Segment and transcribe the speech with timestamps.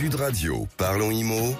[0.00, 1.54] Sud Radio, parlons IMO,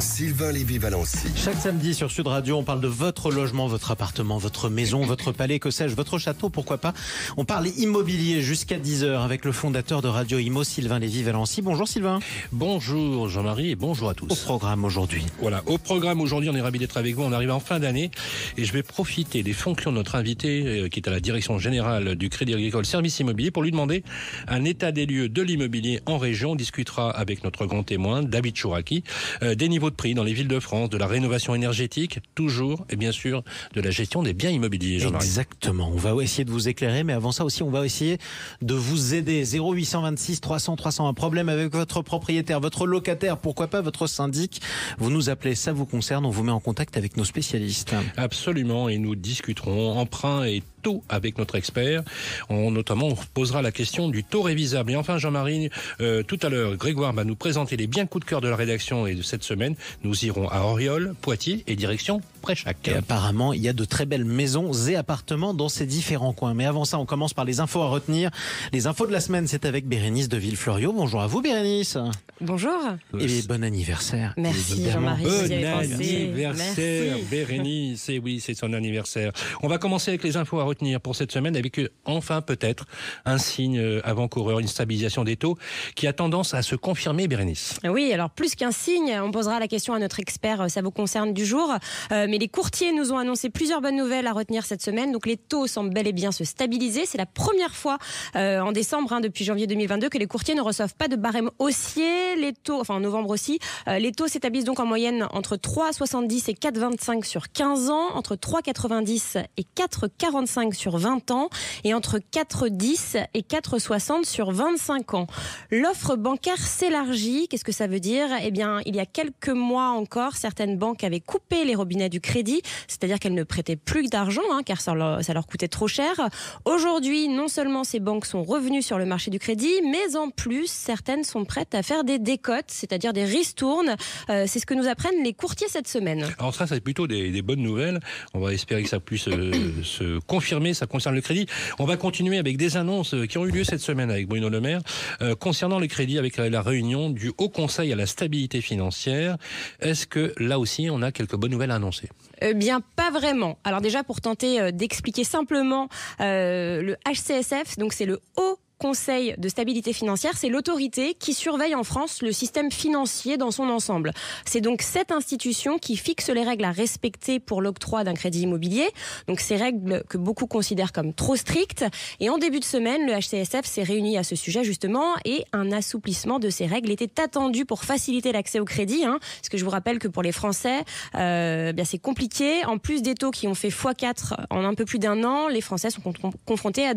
[0.00, 1.28] Sylvain Lévy-Valency.
[1.34, 5.32] Chaque samedi sur Sud Radio, on parle de votre logement, votre appartement, votre maison, votre
[5.32, 6.92] palais, que sais-je, votre château, pourquoi pas.
[7.38, 11.62] On parle immobilier jusqu'à 10h avec le fondateur de Radio Imo, Sylvain Lévy-Valency.
[11.62, 12.18] Bonjour Sylvain.
[12.52, 14.30] Bonjour Jean-Marie et bonjour à tous.
[14.30, 15.24] Au programme aujourd'hui.
[15.40, 17.22] Voilà, au programme aujourd'hui, on est ravis d'être avec vous.
[17.22, 18.10] On arrive en fin d'année
[18.58, 21.58] et je vais profiter des fonctions de notre invité euh, qui est à la direction
[21.58, 24.04] générale du Crédit Agricole Service Immobilier pour lui demander
[24.48, 26.50] un état des lieux de l'immobilier en région.
[26.50, 29.02] On discutera avec notre grand témoin, David Chouraki,
[29.42, 32.86] euh, des niveaux de prix dans les villes de France, de la rénovation énergétique, toujours,
[32.90, 33.42] et bien sûr,
[33.74, 35.04] de la gestion des biens immobiliers.
[35.06, 35.90] Exactement.
[35.92, 38.18] On va essayer de vous éclairer, mais avant ça aussi, on va essayer
[38.62, 39.44] de vous aider.
[39.44, 41.08] 0826 300 300.
[41.08, 44.60] Un problème avec votre propriétaire, votre locataire, pourquoi pas votre syndic.
[44.98, 46.26] Vous nous appelez, ça vous concerne.
[46.26, 47.94] On vous met en contact avec nos spécialistes.
[48.16, 48.88] Absolument.
[48.88, 50.62] Et nous discuterons emprunt et
[51.08, 52.02] avec notre expert.
[52.48, 54.92] On, notamment, on posera la question du taux révisable.
[54.92, 58.30] Et enfin, Jean-Marie, euh, tout à l'heure, Grégoire va nous présenter les biens coups de
[58.30, 59.74] cœur de la rédaction et de cette semaine.
[60.04, 62.76] Nous irons à Oriol, Poitiers et direction Préchac.
[62.88, 66.54] Et apparemment, il y a de très belles maisons et appartements dans ces différents coins.
[66.54, 68.30] Mais avant ça, on commence par les infos à retenir.
[68.72, 70.92] Les infos de la semaine, c'est avec Bérénice de Villefloriot.
[70.92, 71.98] Bonjour à vous, Bérénice.
[72.40, 72.78] Bonjour.
[73.18, 74.34] Et bon anniversaire.
[74.36, 75.24] Merci Jean-Marie.
[75.24, 78.08] Bon anniversaire, Bérénice.
[78.08, 79.32] Et oui, c'est son anniversaire.
[79.62, 82.84] On va commencer avec les infos à retenir pour cette semaine avec euh, enfin peut-être
[83.24, 85.56] un signe euh, avant-coureur, une stabilisation des taux
[85.94, 87.78] qui a tendance à se confirmer, Bérénice.
[87.84, 90.90] Oui, alors plus qu'un signe, on posera la question à notre expert, euh, ça vous
[90.90, 91.74] concerne du jour.
[92.10, 95.12] mais les courtiers nous ont annoncé plusieurs bonnes nouvelles à retenir cette semaine.
[95.12, 97.06] Donc les taux semblent bel et bien se stabiliser.
[97.06, 97.98] C'est la première fois
[98.34, 102.36] en décembre, hein, depuis janvier 2022, que les courtiers ne reçoivent pas de barème haussier.
[102.36, 106.54] Les taux, enfin en novembre aussi, les taux s'établissent donc en moyenne entre 3,70 et
[106.54, 111.48] 4,25 sur 15 ans, entre 3,90 et 4,45 sur 20 ans
[111.84, 115.26] et entre 4,10 et 4,60 sur 25 ans.
[115.70, 117.48] L'offre bancaire s'élargit.
[117.48, 118.28] Qu'est-ce que ça veut dire?
[118.42, 122.20] Eh bien, il y a quelques mois encore, certaines banques avaient coupé les robinets du
[122.20, 126.28] crédit, c'est-à-dire qu'elles ne prêtaient plus d'argent, hein, car ça leur, coûtait trop cher.
[126.64, 130.66] Aujourd'hui, non seulement ces banques sont revenues sur le marché du crédit, mais en plus,
[130.66, 133.96] certaines sont prêtes à faire des décotes, c'est-à-dire des ristournes.
[134.30, 136.26] Euh, c'est ce que nous apprennent les courtiers cette semaine.
[136.38, 138.00] Alors ça, c'est plutôt des, des, bonnes nouvelles.
[138.34, 141.46] On va espérer que ça puisse euh, se confirmer ça concerne le crédit.
[141.78, 144.48] On va continuer avec des annonces euh, qui ont eu lieu cette semaine avec Bruno
[144.48, 144.80] Le Maire
[145.20, 149.36] euh, concernant le crédit avec la, réunion du Haut Conseil à la stabilité financière.
[149.80, 152.08] Est-ce que là aussi on a quelques bonnes nouvelles à annoncer?
[152.40, 153.58] Eh bien, pas vraiment.
[153.64, 159.48] Alors déjà, pour tenter euh, d'expliquer simplement le HCSF, donc c'est le Haut Conseil de
[159.48, 164.12] stabilité financière, c'est l'autorité qui surveille en France le système financier dans son ensemble.
[164.44, 168.86] C'est donc cette institution qui fixe les règles à respecter pour l'octroi d'un crédit immobilier.
[169.28, 171.86] Donc ces règles que beaucoup considèrent comme trop strictes.
[172.20, 175.72] Et en début de semaine, le HCSF s'est réuni à ce sujet justement et un
[175.72, 179.06] assouplissement de ces règles était attendu pour faciliter l'accès au crédit.
[179.06, 182.62] Hein, parce que je vous rappelle que pour les Français, euh, bien c'est compliqué.
[182.66, 185.62] En plus des taux qui ont fait x4 en un peu plus d'un an, les
[185.62, 186.02] Français sont
[186.44, 186.92] confrontés à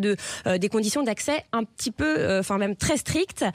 [0.45, 3.45] euh, des conditions d'accès un petit peu, euh, enfin même très stricte.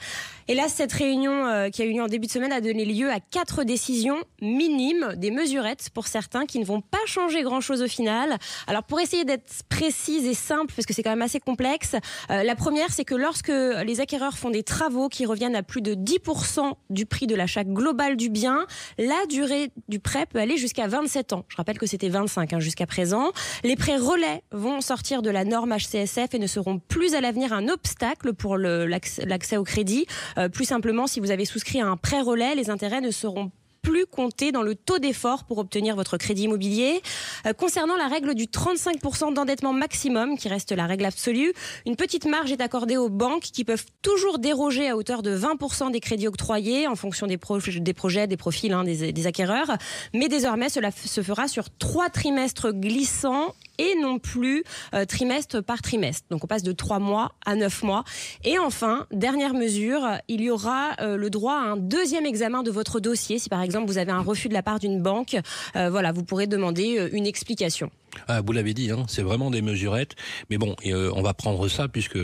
[0.47, 2.85] Et là, cette réunion euh, qui a eu lieu en début de semaine a donné
[2.85, 7.81] lieu à quatre décisions minimes, des mesurettes pour certains qui ne vont pas changer grand-chose
[7.81, 8.37] au final.
[8.67, 11.95] Alors pour essayer d'être précise et simple, parce que c'est quand même assez complexe,
[12.29, 15.81] euh, la première, c'est que lorsque les acquéreurs font des travaux qui reviennent à plus
[15.81, 18.67] de 10% du prix de l'achat global du bien,
[18.97, 21.45] la durée du prêt peut aller jusqu'à 27 ans.
[21.49, 23.31] Je rappelle que c'était 25 hein, jusqu'à présent.
[23.63, 27.53] Les prêts relais vont sortir de la norme HCSF et ne seront plus à l'avenir
[27.53, 28.04] un obstacle
[28.37, 30.05] pour l'accès au crédit.
[30.37, 33.51] Euh, plus simplement, si vous avez souscrit à un prêt relais, les intérêts ne seront
[33.85, 37.01] plus compter dans le taux d'effort pour obtenir votre crédit immobilier.
[37.45, 41.53] Euh, concernant la règle du 35% d'endettement maximum, qui reste la règle absolue,
[41.85, 45.91] une petite marge est accordée aux banques qui peuvent toujours déroger à hauteur de 20%
[45.91, 49.77] des crédits octroyés en fonction des, projets, des profils hein, des, acquéreurs.
[50.15, 54.63] Mais désormais, cela se fera sur trois trimestres glissants et non plus
[54.93, 56.25] euh, trimestre par trimestre.
[56.29, 58.03] Donc on passe de 3 mois à 9 mois.
[58.43, 62.71] Et enfin, dernière mesure, il y aura euh, le droit à un deuxième examen de
[62.71, 63.37] votre dossier.
[63.37, 65.35] Si par exemple vous avez un refus de la part d'une banque,
[65.75, 67.91] euh, voilà, vous pourrez demander une explication.
[68.27, 70.15] Ah, vous l'avez dit, hein, c'est vraiment des mesurettes.
[70.49, 72.17] Mais bon, euh, on va prendre ça puisque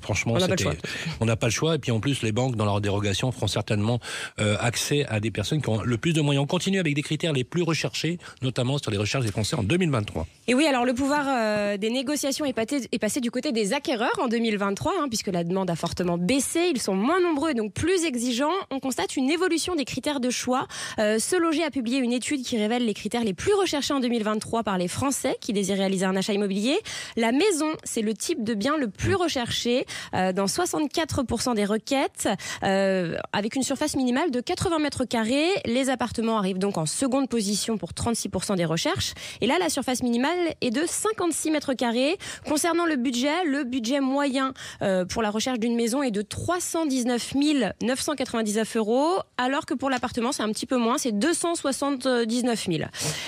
[0.00, 1.74] franchement, on n'a pas, pas, le choix.
[1.74, 4.00] Et puis en plus, les banques, dans leur dérogation, feront certainement
[4.40, 6.44] euh, accès à des personnes qui ont le plus de moyens.
[6.44, 9.62] On continue avec des critères les plus recherchés, notamment sur les recherches des Français en
[9.62, 10.26] 2023.
[10.48, 12.58] Et oui, alors le pouvoir euh, des négociations est,
[12.92, 16.70] est, passé du côté des acquéreurs en 2023, hein, puisque la demande a fortement baissé.
[16.74, 18.52] Ils sont moins nombreux et donc plus exigeants.
[18.70, 20.66] On constate une évolution des critères de choix.
[20.98, 24.62] Ce Loger a publié une étude qui révèle les critères les plus recherchés en 2023
[24.62, 26.78] par les Français Qui désirent réaliser un achat immobilier.
[27.16, 32.28] La maison, c'est le type de bien le plus recherché euh, dans 64% des requêtes,
[32.62, 35.48] euh, avec une surface minimale de 80 mètres carrés.
[35.64, 39.14] Les appartements arrivent donc en seconde position pour 36% des recherches.
[39.40, 42.18] Et là, la surface minimale est de 56 mètres carrés.
[42.48, 47.34] Concernant le budget, le budget moyen euh, pour la recherche d'une maison est de 319
[47.82, 52.82] 999 euros, alors que pour l'appartement, c'est un petit peu moins, c'est 279 000.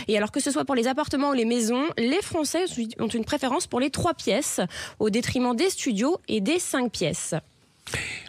[0.08, 2.64] Et alors que ce soit pour les appartements ou les maisons, les Français
[2.98, 4.60] ont une préférence pour les trois pièces,
[4.98, 7.34] au détriment des studios et des cinq pièces.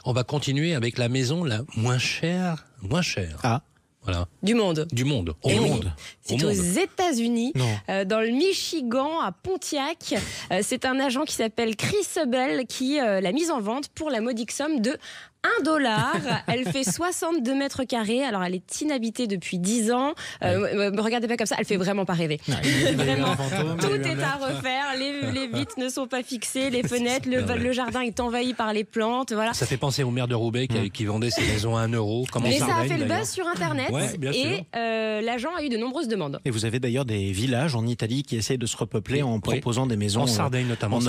[0.03, 3.39] On va continuer avec la maison la moins chère, moins chère.
[3.43, 3.61] Ah.
[4.03, 4.27] Voilà.
[4.43, 4.87] Du monde.
[4.91, 5.29] Du monde.
[5.41, 5.67] Au Eh oui.
[5.67, 5.91] monde.
[6.21, 6.51] C'est Au aux.
[6.51, 7.53] États-Unis,
[7.89, 10.13] euh, dans le Michigan, à Pontiac.
[10.51, 14.11] Euh, c'est un agent qui s'appelle Chris Bell qui euh, l'a mise en vente pour
[14.11, 14.95] la modique somme de
[15.59, 16.13] 1 dollar.
[16.47, 18.23] Elle fait 62 mètres carrés.
[18.23, 20.13] Alors, elle est inhabitée depuis 10 ans.
[20.43, 22.39] Euh, Me regardez pas comme ça, elle fait vraiment pas rêver.
[22.95, 23.35] Vraiment.
[23.79, 24.85] Tout est à refaire.
[24.97, 28.73] Les, les vitres ne sont pas fixées, les fenêtres, le, le jardin est envahi par
[28.73, 29.33] les plantes.
[29.33, 29.53] Voilà.
[29.53, 32.25] Ça fait penser au maire de Roubaix qui, qui vendait ses maisons à 1 euro.
[32.31, 34.45] Comment Mais ça a fait le buzz sur Internet Ouais, bien sûr.
[34.45, 36.39] et euh, l'agent a eu de nombreuses demandes.
[36.45, 39.85] Et vous avez d'ailleurs des villages en Italie qui essayent de se repeupler en proposant
[39.85, 40.21] des maisons.
[40.21, 41.01] En Sardaigne notamment, en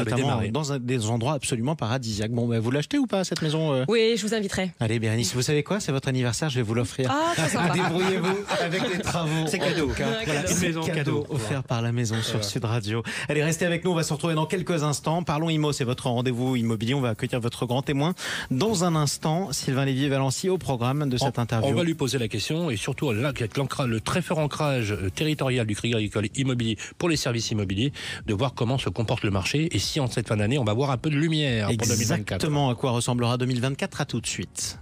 [0.51, 2.31] dans un- des endroits absolument paradisiaques.
[2.33, 3.85] Bon, bah, vous l'achetez ou pas cette maison euh?
[3.89, 4.73] Oui, je vous inviterai.
[4.81, 5.81] Allez, Bérénice, vous savez quoi?
[5.81, 7.11] C'est votre anniversaire, je vais vous l'offrir.
[7.13, 7.35] Ah.
[7.75, 9.47] Débrouillez-vous avec les travaux.
[9.47, 9.91] C'est cadeau.
[9.97, 10.49] Voilà, cadeau.
[10.49, 11.27] c'est Maison cadeau.
[11.29, 13.03] offert par la maison sur Sud Radio.
[13.29, 13.93] Allez, restez avec nous.
[13.93, 15.23] On va se retrouver dans quelques instants.
[15.23, 16.95] Parlons IMO, c'est votre rendez-vous immobilier.
[16.95, 18.15] On va accueillir votre grand témoin
[18.51, 19.53] dans un instant.
[19.53, 21.71] Sylvain Lévy-Valency au programme de cette On- interview.
[21.71, 24.93] On va lui poser la question et surtout là, avec l'ancra- le très fort ancrage
[24.93, 27.93] euh, territorial du Crédit Agricole Immobilier pour les services immobiliers,
[28.27, 30.73] de voir comment se comporte le marché et si en cette fin d'année on va
[30.75, 32.21] voir un peu de lumière pour 2024.
[32.21, 34.01] Exactement à quoi ressemblera 2024.
[34.01, 34.79] À tout de suite.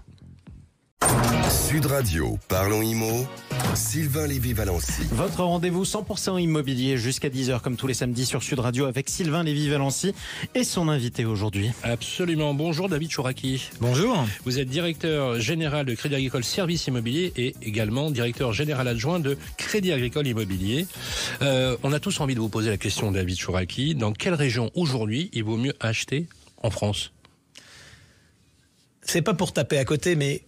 [1.51, 3.27] Sud Radio, parlons IMO,
[3.75, 5.09] Sylvain Lévy-Valency.
[5.11, 9.43] Votre rendez-vous 100% immobilier jusqu'à 10h comme tous les samedis sur Sud Radio avec Sylvain
[9.43, 10.15] Lévy-Valency
[10.55, 11.73] et son invité aujourd'hui.
[11.83, 12.55] Absolument.
[12.55, 13.71] Bonjour David Chouraki.
[13.81, 14.25] Bonjour.
[14.45, 19.37] Vous êtes directeur général de Crédit Agricole Services Immobiliers et également directeur général adjoint de
[19.57, 20.87] Crédit Agricole Immobilier.
[21.43, 23.97] Euh, on a tous envie de vous poser la question, David Chouraki.
[23.97, 26.29] Dans quelle région aujourd'hui il vaut mieux acheter
[26.63, 27.11] en France?
[29.07, 30.43] C'est pas pour taper à côté, mais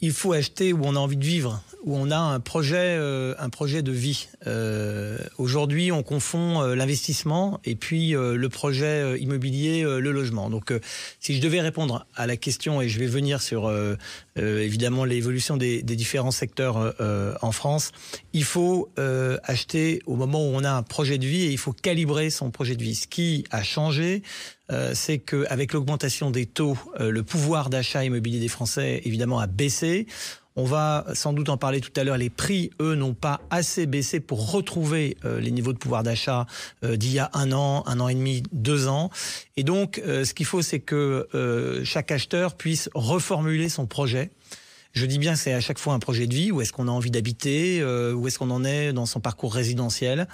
[0.00, 3.34] il faut acheter où on a envie de vivre, où on a un projet, euh,
[3.38, 4.28] un projet de vie.
[4.46, 10.50] Euh, Aujourd'hui, on confond euh, l'investissement et puis le projet immobilier, le logement.
[10.50, 10.72] Donc,
[11.20, 13.72] si je devais répondre à la question, et je vais venir sur
[14.36, 16.94] évidemment l'évolution des, des différents secteurs
[17.40, 17.92] en France,
[18.32, 18.90] il faut
[19.42, 22.50] acheter au moment où on a un projet de vie et il faut calibrer son
[22.50, 22.94] projet de vie.
[22.94, 24.22] Ce qui a changé,
[24.70, 29.46] euh, c'est qu'avec l'augmentation des taux, euh, le pouvoir d'achat immobilier des Français, évidemment, a
[29.46, 30.06] baissé.
[30.56, 32.16] On va sans doute en parler tout à l'heure.
[32.16, 36.46] Les prix, eux, n'ont pas assez baissé pour retrouver euh, les niveaux de pouvoir d'achat
[36.84, 39.10] euh, d'il y a un an, un an et demi, deux ans.
[39.56, 44.30] Et donc, euh, ce qu'il faut, c'est que euh, chaque acheteur puisse reformuler son projet.
[44.92, 46.52] Je dis bien c'est à chaque fois un projet de vie.
[46.52, 47.80] Où est-ce qu'on a envie d'habiter?
[47.80, 50.28] Euh, Où est-ce qu'on en est dans son parcours résidentiel?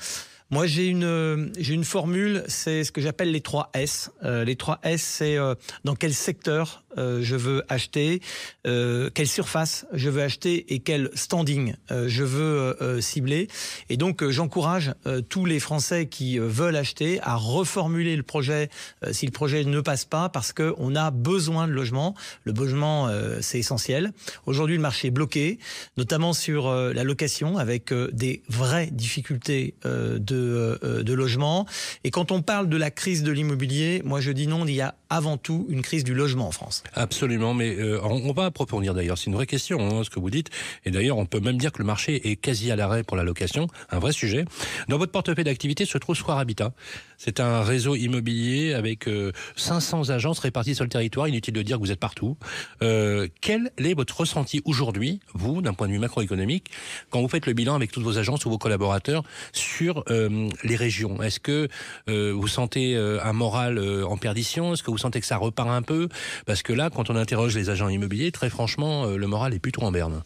[0.52, 4.10] Moi, j'ai une euh, j'ai une formule, c'est ce que j'appelle les trois S.
[4.24, 5.54] Euh, les trois S, c'est euh,
[5.84, 8.20] dans quel secteur je veux acheter,
[8.64, 13.46] quelle surface je veux acheter et quel standing je veux cibler.
[13.88, 14.92] Et donc, j'encourage
[15.28, 18.70] tous les Français qui veulent acheter à reformuler le projet
[19.12, 22.16] si le projet ne passe pas, parce que on a besoin de logement.
[22.42, 23.08] Le logement,
[23.40, 24.12] c'est essentiel.
[24.46, 25.60] Aujourd'hui, le marché est bloqué,
[25.96, 31.66] notamment sur la location, avec des vraies difficultés euh, de, euh, de logement.
[32.04, 34.80] Et quand on parle de la crise de l'immobilier, moi je dis non, il y
[34.80, 36.82] a avant tout une crise du logement en France.
[36.94, 39.18] Absolument, mais euh, on, va approfondir d'ailleurs.
[39.18, 40.50] C'est une vraie question, hein, ce que vous dites.
[40.84, 43.24] Et d'ailleurs, on peut même dire que le marché est quasi à l'arrêt pour la
[43.24, 43.66] location.
[43.90, 44.44] Un vrai sujet.
[44.88, 46.72] Dans votre portefeuille d'activité se trouve Soir Habitat.
[47.18, 51.28] C'est un réseau immobilier avec euh, 500 agences réparties sur le territoire.
[51.28, 52.36] Inutile de dire que vous êtes partout.
[52.82, 56.70] Euh, quel est votre ressenti aujourd'hui, vous, d'un point de vue macroéconomique,
[57.10, 60.76] quand vous faites le bilan avec toutes vos agences ou vos collaborateurs sur euh, les
[60.76, 61.22] régions?
[61.22, 61.68] Est-ce que
[62.08, 64.72] euh, vous sentez euh, un moral euh, en perdition?
[64.72, 66.08] Est-ce que sentez que ça repart un peu
[66.46, 69.58] Parce que là, quand on interroge les agents immobiliers, très franchement, euh, le moral est
[69.58, 70.22] plutôt en berne.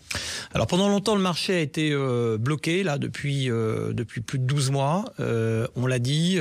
[0.52, 4.44] Alors pendant longtemps, le marché a été euh, bloqué là depuis euh, depuis plus de
[4.44, 5.04] 12 mois.
[5.76, 6.38] On l'a dit,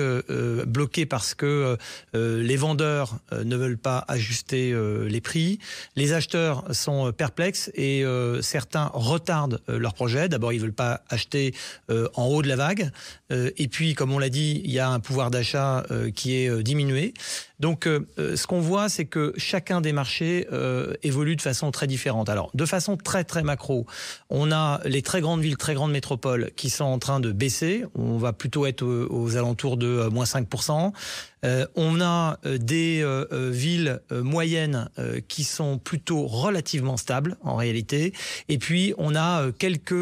[0.67, 1.77] bloqué parce que
[2.13, 4.73] les vendeurs ne veulent pas ajuster
[5.07, 5.59] les prix,
[5.95, 8.03] les acheteurs sont perplexes et
[8.41, 10.29] certains retardent leurs projets.
[10.29, 11.53] D'abord, ils veulent pas acheter
[11.89, 12.91] en haut de la vague,
[13.31, 15.85] et puis, comme on l'a dit, il y a un pouvoir d'achat
[16.15, 17.13] qui est diminué.
[17.59, 17.87] Donc,
[18.23, 21.87] euh, euh, ce qu'on voit, c'est que chacun des marchés euh, évolue de façon très
[21.87, 22.29] différente.
[22.29, 23.85] Alors, de façon très très macro,
[24.29, 27.85] on a les très grandes villes, très grandes métropoles qui sont en train de baisser.
[27.95, 30.91] On va plutôt être aux, aux alentours de euh, moins 5%.
[31.43, 37.55] Euh, on a euh, des euh, villes moyennes euh, qui sont plutôt relativement stables en
[37.55, 38.13] réalité.
[38.49, 39.93] Et puis, on a quelques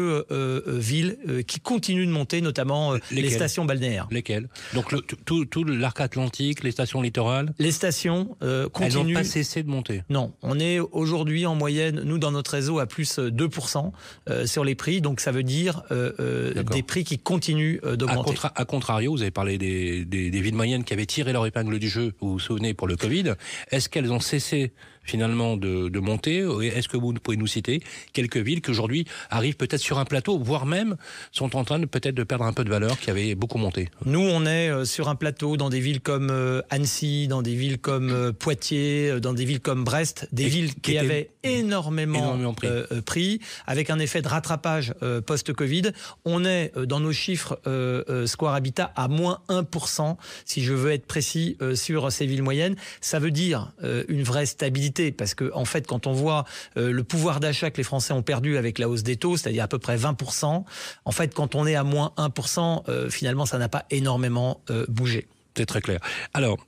[0.68, 3.32] villes qui continuent de monter, notamment les Lesquelles?
[3.32, 4.06] stations balnéaires.
[4.10, 9.00] Lesquels Donc le- tout, tout l'arc atlantique, les stations littorales, Les stations euh, elles n'ont
[9.00, 9.14] continuent.
[9.14, 10.02] pas cessé de monter?
[10.10, 13.92] Non, on est aujourd'hui en moyenne, nous dans notre réseau, à plus 2%
[14.28, 15.00] euh, sur les prix.
[15.00, 18.30] Donc ça veut dire des prix qui continuent euh, À, d'augmenter.
[18.30, 21.46] contra- à contrario, vous avez parlé des, des, des villes moyennes qui avaient tiré leur
[21.46, 23.34] épingle du jeu, vous vous souvenez, pour le Covid.
[23.70, 24.72] Est-ce qu'elles ont cessé
[25.04, 27.82] finalement de, de monter Est-ce que vous pouvez nous citer
[28.12, 30.96] quelques villes qui aujourd'hui arrivent peut-être sur un plateau, voire même
[31.32, 33.88] sont en train de peut-être de perdre un peu de valeur, qui avaient beaucoup monté?
[34.06, 37.54] Nous, on est euh, sur un plateau dans des villes comme euh, Annecy, dans des
[37.54, 42.18] villes comme euh, Poitiers, dans des villes comme Brest, des Et villes qui avaient énormément,
[42.18, 42.68] énormément pris.
[42.68, 45.92] euh, pris, avec un effet de rattrapage euh, post-Covid.
[46.24, 51.06] On est dans nos chiffres euh, Square Habitat à moins 1%, si je veux être
[51.06, 52.76] précis, sur ces villes moyennes.
[53.00, 53.72] Ça veut dire
[54.08, 56.44] une vraie stabilité, parce que en fait, quand on voit
[56.76, 59.64] euh, le pouvoir d'achat que les Français ont perdu avec la hausse des taux, c'est-à-dire
[59.64, 60.64] à peu près 20%,
[61.04, 64.84] en fait, quand on est à moins 1%, euh, finalement, ça n'a pas énormément euh,
[64.88, 65.26] bougé.
[65.56, 66.00] C'est très clair.
[66.32, 66.58] Alors,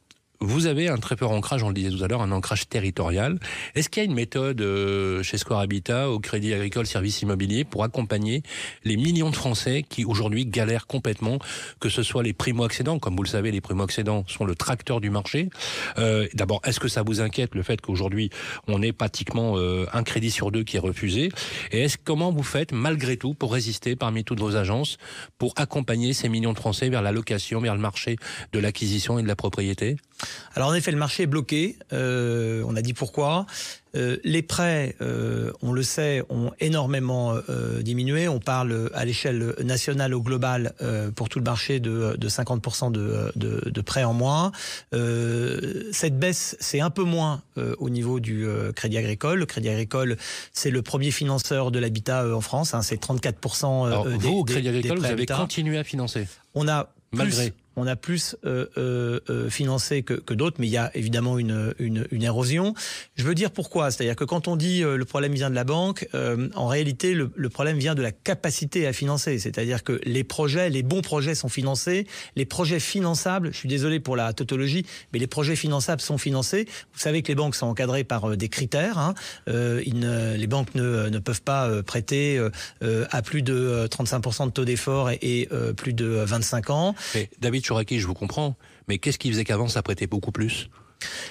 [0.41, 3.39] vous avez un très fort ancrage, on le disait tout à l'heure, un ancrage territorial.
[3.75, 7.65] Est-ce qu'il y a une méthode euh, chez Square Habitat, au Crédit Agricole Services Immobiliers,
[7.65, 8.43] pour accompagner
[8.85, 11.39] les millions de Français qui aujourd'hui galèrent complètement,
[11.81, 15.11] que ce soit les primo-accédants, comme vous le savez, les primo-accédants sont le tracteur du
[15.11, 15.49] marché.
[15.99, 18.31] Euh, D'abord, est-ce que ça vous inquiète le fait qu'aujourd'hui
[18.67, 21.31] on ait pratiquement euh, un crédit sur deux qui est refusé?
[21.71, 24.99] Et est-ce comment vous faites malgré tout pour résister parmi toutes vos agences
[25.39, 28.17] pour accompagner ces millions de Français vers la location, vers le marché
[28.53, 29.97] de l'acquisition et de la propriété?
[30.55, 31.77] Alors en effet, le marché est bloqué.
[31.93, 33.47] Euh, on a dit pourquoi.
[33.97, 38.27] Euh, les prêts, euh, on le sait, ont énormément euh, diminué.
[38.27, 42.91] On parle à l'échelle nationale au global euh, pour tout le marché de, de 50%
[42.91, 44.51] de, de, de prêts en moins.
[44.95, 49.39] Euh, cette baisse, c'est un peu moins euh, au niveau du euh, Crédit Agricole.
[49.39, 50.17] Le Crédit Agricole,
[50.53, 52.75] c'est le premier financeur de l'habitat euh, en France.
[52.75, 52.83] hein.
[52.83, 53.33] c'est 34%
[53.85, 55.37] euh, Alors, des, vous, au Crédit des Agricole, vous avez habitat.
[55.37, 56.27] continué à financer.
[56.55, 57.53] On a plus, Malgré.
[57.77, 61.39] On a plus euh, euh, euh, financé que, que d'autres, mais il y a évidemment
[61.39, 62.75] une, une, une érosion.
[63.17, 63.91] Je veux dire pourquoi?
[63.91, 67.15] C'est-à-dire que quand on dit euh, le problème vient de la banque, euh, en réalité,
[67.15, 69.39] le, le problème vient de la capacité à financer.
[69.39, 74.01] C'est-à-dire que les projets, les bons projets sont financés, les projets finançables, je suis désolé
[74.01, 76.67] pour la tautologie, mais les projets finançables sont financés.
[76.93, 78.99] Vous savez que les banques sont encadrées par des critères.
[78.99, 79.15] Hein.
[79.49, 82.41] Ils ne- les banques ne, ne peuvent pas prêter
[83.11, 86.95] à plus de euh, 35% de taux d'effort et, et, plus de 25 ans.
[87.65, 88.57] Chouraki, je vous comprends,
[88.89, 90.69] mais qu'est-ce qui faisait qu'avant ça prêtait beaucoup plus?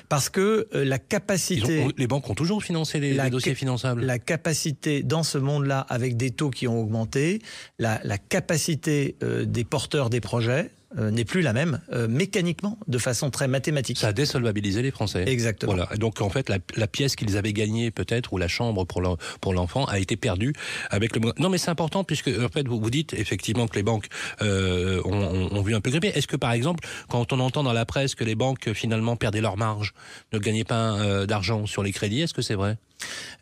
[0.09, 4.01] Parce que euh, la capacité, ont- Les banques ont toujours financé les, dossiers finançables.
[4.05, 7.41] la capacité dans ce monde-là, avec des taux qui ont augmenté,
[7.79, 12.97] la, la capacité euh, des porteurs des projets n'est plus la même euh, mécaniquement, de
[12.97, 13.97] façon très mathématique.
[13.97, 15.23] Ça a désolvabilisé les Français.
[15.27, 15.73] Exactement.
[15.75, 15.89] Voilà.
[15.97, 19.01] Donc en fait, la, la pièce qu'ils avaient gagnée peut-être ou la chambre pour
[19.41, 20.53] pour l'enfant a été perdue
[20.89, 21.21] avec le.
[21.39, 24.07] Non, mais c'est important puisque en fait vous vous dites effectivement que les banques
[24.41, 26.07] euh, ont, ont- ont vu un peu gripper.
[26.09, 29.41] Est-ce que par exemple, quand on entend dans la presse que les banques finalement perdaient
[29.41, 29.93] leur marge,
[30.31, 32.77] ne gagnaient pas euh, d'argent sur les crédits, est-ce que c'est vrai?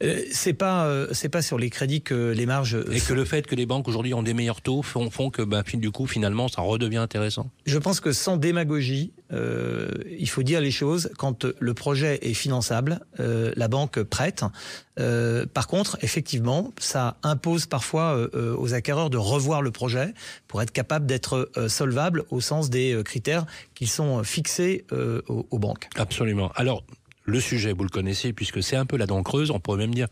[0.03, 2.75] Euh, c'est pas euh, c'est pas sur les crédits que les marges.
[2.75, 5.29] euh, Et que le fait que les banques aujourd'hui ont des meilleurs taux font, font
[5.29, 7.49] que bah, du coup finalement ça redevient intéressant.
[7.65, 9.89] Je pense que sans démagogie, euh,
[10.19, 11.11] il faut dire les choses.
[11.17, 14.43] Quand le projet est finançable, la banque prête.
[15.53, 20.13] Par contre, effectivement, ça impose parfois aux acquéreurs de revoir le projet
[20.47, 24.85] pour être capable d'être solvable au sens des critères qui sont fixés
[25.27, 25.87] aux, aux banques.
[25.95, 26.51] Absolument.
[26.55, 26.83] Alors,
[27.23, 29.93] le sujet, vous le connaissez, puisque c'est un peu la dent creuse, on pourrait même
[29.93, 30.07] dire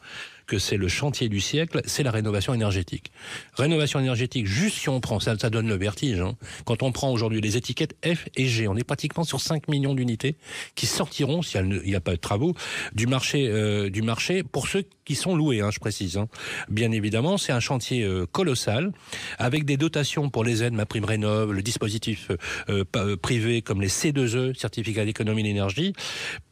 [0.46, 3.12] que c'est le chantier du siècle, c'est la rénovation énergétique.
[3.54, 6.20] Rénovation énergétique, juste si on prend, ça, donne le vertige.
[6.22, 6.36] hein.
[6.66, 9.94] Quand on prend aujourd'hui les étiquettes F et G, on est pratiquement sur 5 millions
[9.94, 10.36] d'unités
[10.74, 12.56] qui sortiront, s'il n'y a pas de travaux,
[12.94, 16.18] du marché, euh, du marché pour ceux qui sont loués, hein, je précise.
[16.18, 16.28] hein.
[16.68, 18.92] Bien évidemment, c'est un chantier euh, colossal,
[19.38, 22.32] avec des dotations pour les aides, ma prime rénov, le dispositif
[22.70, 25.94] euh, privé comme les C2E, certificats d'économie d'énergie,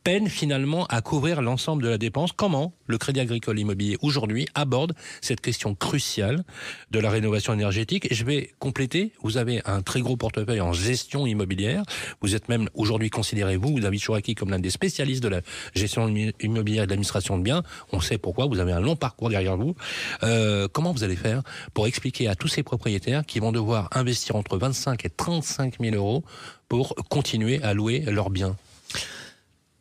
[0.08, 2.32] peine finalement à couvrir l'ensemble de la dépense.
[2.32, 6.46] Comment le Crédit Agricole Immobilier aujourd'hui aborde cette question cruciale
[6.92, 8.08] de la rénovation énergétique?
[8.10, 9.12] Je vais compléter.
[9.22, 11.84] Vous avez un très gros portefeuille en gestion immobilière.
[12.22, 15.42] Vous êtes même aujourd'hui considéré, vous, David Chouraki, comme l'un des spécialistes de la
[15.76, 17.62] gestion immo- immobilière et de l'administration de biens.
[17.92, 18.46] On sait pourquoi.
[18.46, 19.76] Vous avez un long parcours derrière vous.
[20.24, 21.42] Euh, comment vous allez faire
[21.74, 25.96] pour expliquer à tous ces propriétaires qui vont devoir investir entre 25 et 35 000
[25.98, 26.24] euros
[26.70, 28.56] pour continuer à louer leurs biens?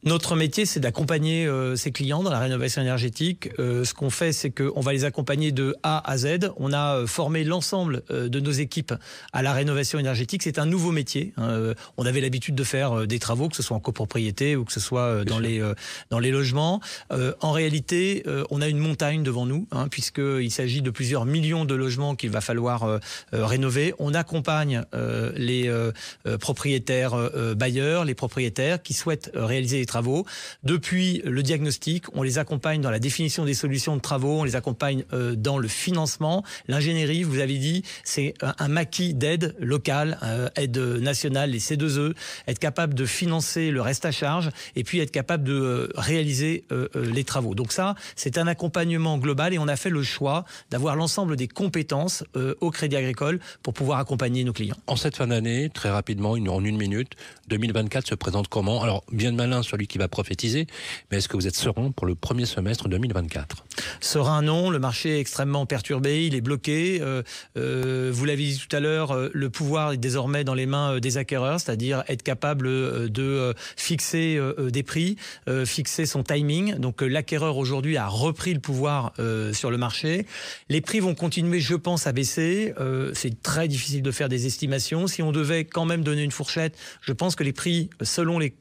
[0.07, 3.51] Notre métier, c'est d'accompagner euh, ces clients dans la rénovation énergétique.
[3.59, 6.53] Euh, ce qu'on fait, c'est qu'on va les accompagner de A à Z.
[6.59, 8.95] On a euh, formé l'ensemble de nos équipes
[9.33, 10.45] à la rénovation énergétique.
[10.45, 11.33] C'est un nouveau métier.
[11.39, 11.75] Hein.
[11.97, 14.79] on avait l'habitude de faire des travaux, que ce soit en copropriété ou que ce
[14.79, 15.61] soit dans les
[16.11, 16.81] dans les logements.
[17.41, 21.75] en réalité, on a une montagne devant nous, hein, puisqu'il s'agit de plusieurs millions de
[21.75, 23.01] logements qu'il va falloir
[23.33, 23.95] rénover.
[23.99, 24.85] On accompagne
[25.35, 25.71] les
[26.41, 27.17] propriétaires
[27.57, 29.96] bailleurs, les propriétaires qui souhaitent réaliser des travaux
[30.63, 34.57] depuis le diagnostic, on les accompagne dans la définition des solutions de travaux, on les
[34.57, 36.45] accompagne euh, dans le financement.
[36.69, 42.15] L'ingénierie, vous avez dit, c'est un, maquis d'aide locale, euh, aide nationale, les C2E,
[42.47, 46.65] être capable de financer le reste à charge et puis être capable de euh, réaliser
[46.95, 47.55] les travaux.
[47.55, 51.49] Donc ça, c'est un accompagnement global et on a fait le choix d'avoir l'ensemble des
[51.49, 52.25] compétences
[52.61, 54.77] au Crédit Agricole pour pouvoir accompagner nos clients.
[54.87, 57.13] En cette fin d'année, très rapidement, en une minute,
[57.49, 58.83] 2024 se présente comment?
[58.83, 60.67] Alors, bien de malin celui qui va prophétiser,
[61.11, 63.65] mais est-ce que vous êtes serein pour le premier semestre 2024
[64.01, 64.71] Serein, non.
[64.71, 66.99] Le marché est extrêmement perturbé, il est bloqué.
[67.01, 67.23] Euh,
[67.57, 70.99] euh, vous l'avez dit tout à l'heure, euh, le pouvoir est désormais dans les mains
[70.99, 72.67] des acquéreurs, c'est-à-dire être capable
[73.11, 75.17] de fixer des prix,
[75.65, 76.77] fixer son timing.
[76.77, 79.13] Donc l'acquéreur aujourd'hui a repris le pouvoir
[79.53, 80.27] sur le marché.
[80.69, 82.75] Les prix vont continuer, je pense, à baisser.
[83.15, 85.07] C'est très difficile de faire des estimations.
[85.07, 88.55] Si on devait quand même donner une fourchette, je pense que les prix, selon les,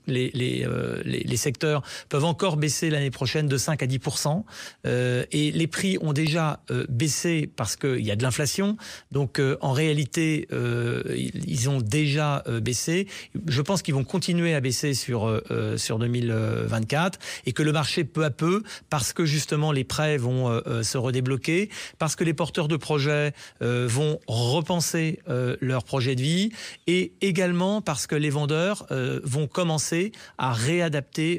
[1.05, 4.43] les secteurs, peuvent encore baisser l'année prochaine de 5 à 10%
[4.85, 8.77] euh, et les prix ont déjà euh, baissé parce qu'il y a de l'inflation.
[9.11, 13.07] Donc euh, en réalité, ils ont déjà baissé.
[13.47, 15.41] Je pense qu'ils vont continuer à baisser sur
[15.77, 20.61] sur 2024 et que le marché peu à peu, parce que justement les prêts vont
[20.83, 25.19] se redébloquer, parce que les porteurs de projets vont repenser
[25.61, 26.51] leur projet de vie
[26.87, 28.85] et également parce que les vendeurs
[29.23, 30.94] vont commencer à réadapter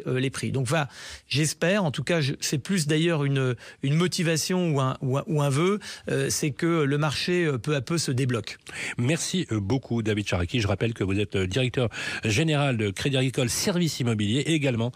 [0.06, 0.52] les prix.
[0.52, 0.88] Donc voilà,
[1.28, 5.78] j'espère, en tout cas, c'est plus d'ailleurs une une motivation ou un, ou un, vœu,
[6.10, 8.58] euh, c'est que le marché euh, peu à peu se débloque.
[8.98, 10.60] Merci euh, beaucoup David Charaki.
[10.60, 11.88] Je rappelle que vous êtes directeur
[12.24, 14.92] général de Crédit Agricole Services Immobiliers et également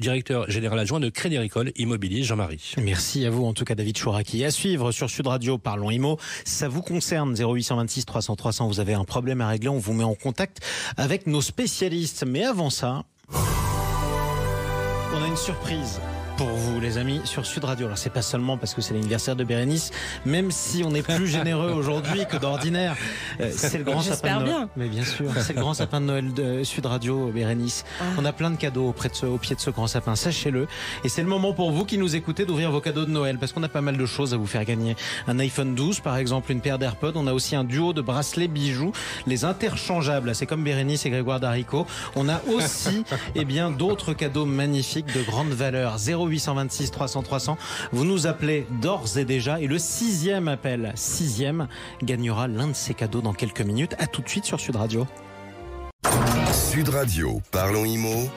[0.00, 2.74] directeur général adjoint de Crédit Agricole Immobilier Jean-Marie.
[2.82, 4.44] Merci à vous en tout cas David Chouraki.
[4.44, 6.18] À suivre sur Sud Radio, parlons IMO.
[6.44, 8.68] Ça vous concerne 0826 300 300.
[8.68, 10.60] Vous avez un problème à régler, on vous met en contact
[10.96, 12.24] avec nos spécialistes.
[12.26, 13.04] Mais avant ça,
[15.16, 16.00] on a une surprise
[16.36, 17.86] pour vous, les amis, sur Sud Radio.
[17.86, 19.90] Alors, c'est pas seulement parce que c'est l'anniversaire de Bérénice,
[20.26, 22.94] même si on est plus généreux aujourd'hui que d'ordinaire.
[23.40, 24.54] Euh, c'est le grand sapin de Noël.
[24.54, 24.68] Bien.
[24.76, 27.84] Mais bien sûr, c'est le grand sapin de Noël de Sud Radio, Bérénice.
[28.00, 28.04] Ah.
[28.18, 30.66] On a plein de cadeaux auprès de ce, au pied de ce grand sapin, sachez-le.
[31.04, 33.52] Et c'est le moment pour vous qui nous écoutez d'ouvrir vos cadeaux de Noël parce
[33.52, 34.96] qu'on a pas mal de choses à vous faire gagner.
[35.28, 37.12] Un iPhone 12, par exemple, une paire d'AirPods.
[37.14, 38.92] On a aussi un duo de bracelets bijoux,
[39.26, 40.34] les interchangeables.
[40.34, 41.86] C'est comme Bérénice et Grégoire Darico.
[42.14, 45.96] On a aussi, eh bien, d'autres cadeaux magnifiques de grande valeur.
[45.96, 47.58] 0 0826 300 300.
[47.92, 51.68] Vous nous appelez d'ores et déjà et le sixième appel, sixième,
[52.02, 53.94] gagnera l'un de ces cadeaux dans quelques minutes.
[53.98, 55.06] À tout de suite sur Sud Radio.
[56.76, 58.28] Sud Radio, parlons IMO.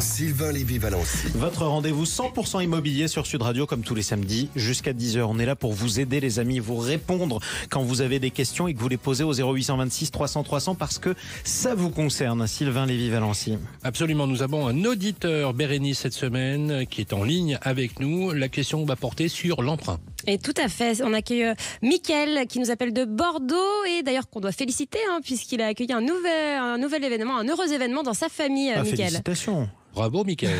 [0.00, 1.28] Sylvain Lévy-Valency.
[1.34, 5.22] Votre rendez-vous 100% immobilier sur Sud Radio comme tous les samedis jusqu'à 10h.
[5.22, 8.68] On est là pour vous aider les amis, vous répondre quand vous avez des questions
[8.68, 12.46] et que vous les posez au 0826 300 300 parce que ça vous concerne.
[12.46, 13.58] Sylvain Lévy-Valency.
[13.82, 18.32] Absolument, nous avons un auditeur Bérénice cette semaine qui est en ligne avec nous.
[18.32, 19.98] La question va porter sur l'emprunt.
[20.28, 24.28] Et tout à fait, on accueille euh, Mickaël qui nous appelle de Bordeaux et d'ailleurs
[24.28, 28.02] qu'on doit féliciter hein, puisqu'il a accueilli un nouvel, un nouvel événement, un heureux événement
[28.02, 29.68] dans sa famille, ah, Félicitations.
[29.94, 30.50] Bravo, Michael.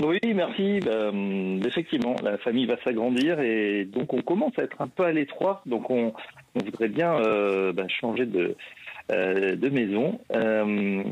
[0.00, 0.80] Oui, merci.
[0.80, 5.04] Bah, hum, effectivement, la famille va s'agrandir et donc on commence à être un peu
[5.04, 5.60] à l'étroit.
[5.66, 6.14] Donc on,
[6.54, 8.56] voudrait bien euh, bah, changer de,
[9.10, 10.20] euh, de maison.
[10.34, 11.02] Euh,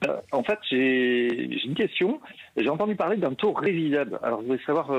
[0.00, 2.20] bah, en fait, j'ai une question.
[2.56, 4.18] J'ai entendu parler d'un taux révisable.
[4.22, 4.90] Alors, je voulais savoir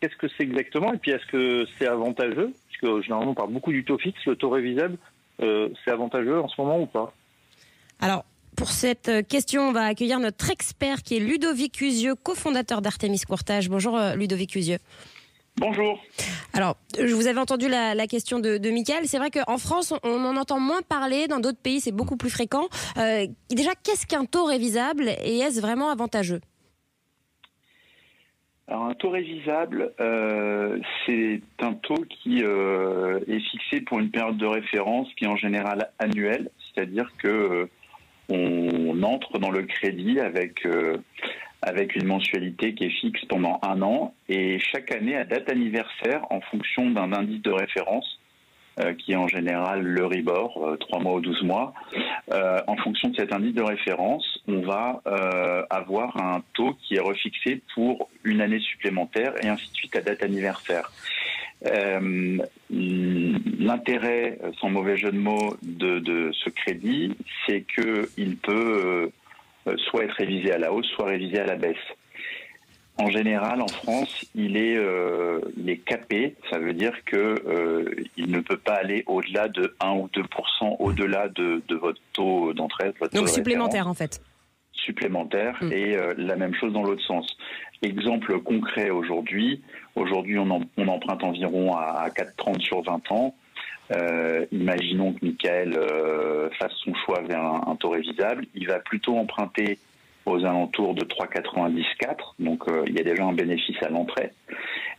[0.00, 2.52] qu'est-ce que c'est exactement et puis est-ce que c'est avantageux?
[2.68, 4.24] Puisque généralement, on parle beaucoup du taux fixe.
[4.26, 4.98] Le taux révisable,
[5.38, 7.12] c'est avantageux en ce moment ou pas?
[8.00, 8.24] Alors,
[8.56, 13.20] pour cette euh, question, on va accueillir notre expert qui est Ludovic Usieux, cofondateur d'Artemis
[13.20, 13.68] Courtage.
[13.68, 14.78] Bonjour euh, Ludovic Usieux.
[15.58, 16.02] Bonjour.
[16.52, 19.06] Alors, je vous avais entendu la, question de, de Michael.
[19.06, 21.28] C'est vrai qu'en France, on, en entend moins parler.
[21.28, 22.68] Dans d'autres pays, c'est beaucoup plus fréquent.
[22.98, 26.40] Euh, déjà, qu'est-ce qu'un taux révisable et est-ce vraiment avantageux?
[28.68, 29.92] Alors un taux révisable,
[31.06, 35.92] c'est un taux qui est fixé pour une période de référence qui est en général
[36.00, 37.68] annuelle, c'est-à-dire que
[38.28, 40.96] on entre dans le crédit avec euh,
[41.66, 46.22] avec une mensualité qui est fixe pendant un an et chaque année à date anniversaire
[46.30, 48.18] en fonction d'un indice de référence
[48.80, 51.74] euh, qui est en général le RIBOR, euh, 3 mois ou 12 mois.
[52.32, 57.00] en fonction de cet indice de référence, on va euh, avoir un taux qui est
[57.00, 60.90] refixé pour une année supplémentaire et ainsi de suite à date anniversaire.
[61.66, 62.38] Euh,
[62.70, 69.12] L'intérêt, sans mauvais jeu de mots, de, de ce crédit, c'est qu'il peut euh,
[69.76, 71.76] soit être révisé à la hausse, soit révisé à la baisse.
[72.98, 76.34] En général, en France, il est, euh, il est capé.
[76.50, 80.76] Ça veut dire que euh, il ne peut pas aller au-delà de 1 ou 2%
[80.78, 82.94] au-delà de, de, votre taux d'entrée.
[83.12, 84.22] Donc supplémentaire, en fait.
[84.72, 85.72] Supplémentaire mm.
[85.72, 87.36] et euh, la même chose dans l'autre sens.
[87.82, 89.62] Exemple concret aujourd'hui.
[89.94, 93.34] Aujourd'hui, on, on, emprunte environ à, 4,30 sur 20 ans.
[93.92, 98.46] Euh, imaginons que Michael euh, fasse son choix vers un, taux révisable.
[98.54, 99.78] Il va plutôt emprunter
[100.24, 102.34] aux alentours de 3,94.
[102.38, 104.32] Donc euh, il y a déjà un bénéfice à l'entrée.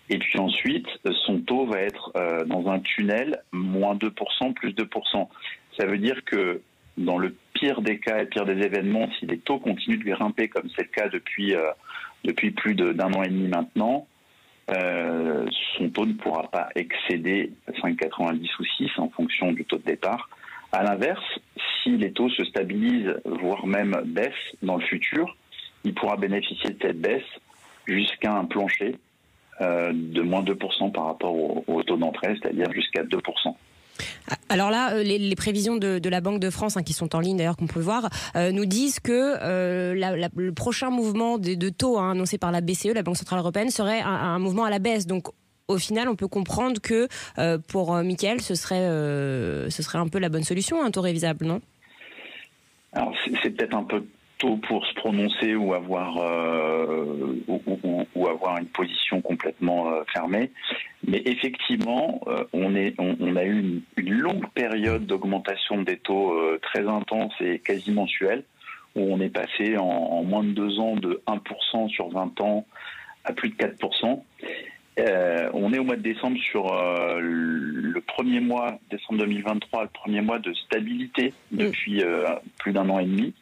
[0.09, 0.87] Et puis ensuite,
[1.25, 5.27] son taux va être euh, dans un tunnel moins 2%, plus 2%.
[5.77, 6.61] Ça veut dire que
[6.97, 10.47] dans le pire des cas et pire des événements, si les taux continuent de grimper
[10.47, 11.67] comme c'est le cas depuis, euh,
[12.23, 14.07] depuis plus d'un an et demi maintenant,
[14.69, 15.45] euh,
[15.77, 20.29] son taux ne pourra pas excéder 5,90 ou 6 en fonction du taux de départ.
[20.71, 21.39] À l'inverse,
[21.81, 25.35] si les taux se stabilisent, voire même baissent dans le futur,
[25.85, 27.23] il pourra bénéficier de cette baisse
[27.87, 28.95] jusqu'à un plancher
[29.61, 33.55] euh, de moins 2% par rapport au, taux d'entrée, c'est-à-dire jusqu'à 2%.
[34.49, 37.37] Alors là, euh, les, prévisions de, la Banque de France, hein, qui sont en ligne
[37.37, 39.37] d'ailleurs, qu'on peut voir, euh, nous disent que
[39.93, 44.01] le prochain mouvement de, taux hein, annoncé par la BCE, la Banque Centrale Européenne, serait
[44.01, 45.07] un, mouvement à la baisse.
[45.07, 45.27] Donc
[45.67, 47.07] au final, on peut comprendre que
[47.37, 50.91] euh, pour euh, Mickaël, ce serait, euh, ce serait un peu la bonne solution, un
[50.91, 51.61] taux révisable, non?
[52.93, 54.03] Alors, c'est peut-être un peu
[54.37, 56.17] tôt pour se prononcer ou avoir,
[57.47, 60.51] ou, avoir une position complètement fermée.
[61.07, 62.21] Mais effectivement,
[62.53, 67.91] on, est, on, a eu une, longue période d'augmentation des taux très intense et quasi
[67.91, 68.43] mensuelle,
[68.95, 72.65] où on est passé en, en moins de deux ans de 1% sur 20 ans
[73.23, 74.21] à plus de 4%.
[74.99, 79.89] Euh, on est au mois de décembre sur euh, le premier mois, décembre 2023, le
[79.89, 81.57] premier mois de stabilité mm.
[81.57, 82.25] depuis euh,
[82.57, 83.33] plus d'un an et demi,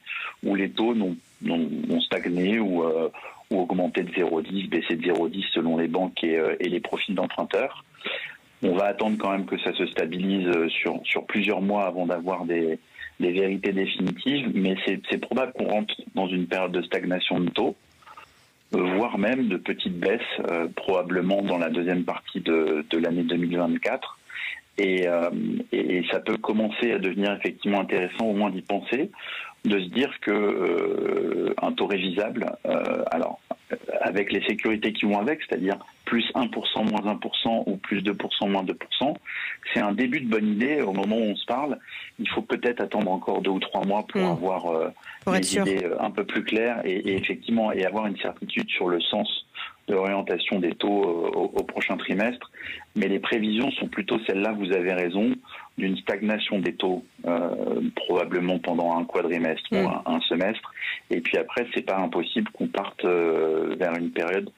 [0.46, 2.84] où les taux n'ont stagné ou,
[3.52, 7.84] ou, augmenté de 0,10, baissé de 0,10 selon les banques et, les profils d'emprunteurs.
[8.64, 12.46] On va attendre quand même que ça se stabilise sur, sur plusieurs mois avant d'avoir
[12.46, 12.80] des,
[13.20, 17.76] vérités définitives, mais c'est probable qu'on rentre dans une période de stagnation de taux
[18.72, 24.20] voire même de petites baisses, euh, probablement dans la deuxième partie de, l'année 2024.
[24.78, 25.30] Et, euh,
[25.72, 29.10] et, ça peut commencer à devenir effectivement intéressant, au moins d'y penser,
[29.66, 32.46] de se dire que euh, un taux révisable,
[33.12, 33.40] alors
[34.02, 36.50] avec les sécurités qui vont avec, c'est-à-dire plus 1%,
[36.90, 39.16] moins 1% ou plus 2%, moins 2%,
[39.74, 40.82] c'est un début de bonne idée.
[40.82, 41.80] Au moment où on se parle,
[42.20, 44.32] il faut peut-être attendre encore deux ou trois mois pour hmm.
[44.32, 44.90] avoir euh,
[45.28, 49.02] des idées euh, un peu plus claires et, effectivement et avoir une certitude sur le
[49.02, 49.45] sens
[49.88, 52.52] de l'orientation des taux euh, au, prochain trimestre.
[52.96, 55.34] Mais les prévisions sont plutôt celles-là, vous avez raison,
[55.78, 57.04] d'une stagnation des taux
[57.96, 60.02] probablement pendant un quadrimestre ou hmm.
[60.06, 60.72] un, semestre.
[61.10, 64.50] Et puis après, c'est pas impossible qu'on parte vers une période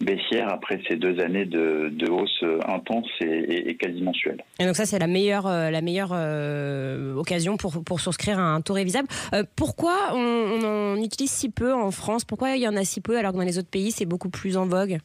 [0.00, 4.42] baissière après ces deux années de, hausse intense et, quasi mensuelle.
[4.58, 8.42] Et donc ça, c'est la meilleure, euh, la meilleure euh, occasion pour, pour souscrire à
[8.42, 9.08] un taux révisable.
[9.34, 12.24] Euh, pourquoi on, en utilise si peu en France?
[12.24, 14.30] Pourquoi il y en a si peu alors que dans les autres pays, c'est beaucoup
[14.30, 14.98] plus en vogue?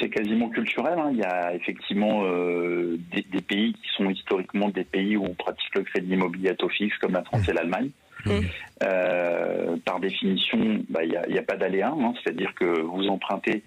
[0.00, 0.98] C'est quasiment culturel.
[0.98, 1.10] Hein.
[1.12, 5.72] Il y a effectivement des, des, pays qui sont historiquement des pays où on pratique
[5.76, 7.90] le crédit immobilier à taux fixe, comme la France et l'Allemagne.
[8.82, 13.62] Euh, par définition, bah, il n'y a, pas d'aléa, hein, c'est-à-dire que vous empruntez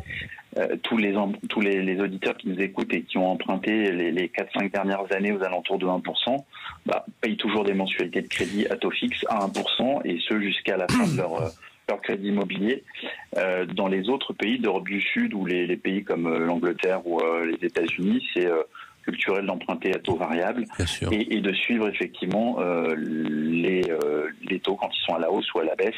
[0.57, 1.13] euh, tous, les,
[1.49, 5.33] tous les, auditeurs qui nous écoutent et qui ont emprunté les, les 4-5 dernières années
[5.33, 6.37] aux alentours de 1%,
[6.85, 10.77] bah, payent toujours des mensualités de crédit à taux fixe à 1%, et ce jusqu'à
[10.77, 11.49] la fin de leur, euh,
[12.03, 12.85] crédit immobilier.
[13.75, 18.25] Dans les autres pays d'Europe du Sud ou les pays comme l'Angleterre ou les États-Unis,
[18.33, 18.47] c'est
[19.03, 20.65] culturel d'emprunter à taux variable
[21.11, 25.31] et, et, de suivre effectivement euh, les, euh, les, taux quand ils sont à la
[25.31, 25.93] hausse ou à la baisse.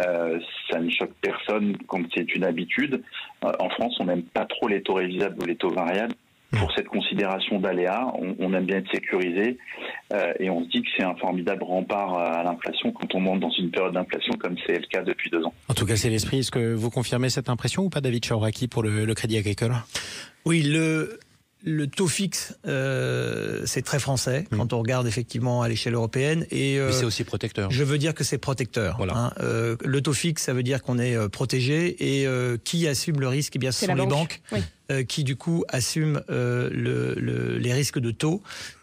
[0.00, 0.38] Euh,
[0.70, 3.02] ça ne choque personne quand c'est une habitude.
[3.44, 6.14] Euh, en France, on n'aime pas trop les taux révisables ou les taux variables.
[6.52, 9.58] Pour cette considération d'aléa, on, on, aime bien être sécurisé
[10.12, 13.40] euh, et on se dit que c'est un formidable rempart à l'inflation quand on monte
[13.40, 15.52] dans une période d'inflation comme c'est le cas depuis deux ans.
[15.68, 16.38] En tout cas, c'est l'esprit.
[16.38, 19.72] Est-ce que vous confirmez cette impression ou pas, David Chauraki, pour le, le Crédit Agricole?
[20.46, 21.18] Oui, le,
[21.66, 26.46] le taux fixe, euh, c'est très français quand on regarde effectivement à l'échelle européenne.
[26.52, 27.70] Et euh, c'est aussi protecteur.
[27.72, 29.00] Je veux dire que c'est protecteur.
[29.12, 29.32] Hein.
[29.40, 32.26] Euh, le taux fixe, ça veut dire qu'on est protégé et
[32.64, 33.56] qui assume le risque?
[33.56, 34.40] Eh bien, ce sont les banques.
[34.92, 38.40] Euh, qui du coup assument euh, le, le, les risques de taux.